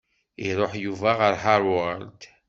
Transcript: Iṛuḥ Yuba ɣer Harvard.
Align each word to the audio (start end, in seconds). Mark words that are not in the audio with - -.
Iṛuḥ 0.47 0.73
Yuba 0.83 1.09
ɣer 1.19 1.33
Harvard. 1.43 2.21